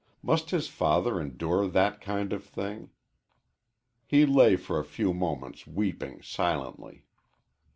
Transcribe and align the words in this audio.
Must 0.23 0.49
his 0.49 0.67
father 0.67 1.21
endure 1.21 1.67
that 1.67 2.01
kind 2.01 2.33
of 2.33 2.43
thing? 2.43 2.89
He 4.07 4.25
lay 4.25 4.55
for 4.55 4.79
a 4.79 4.83
few 4.83 5.13
moments 5.13 5.67
weeping 5.67 6.23
silently. 6.23 7.05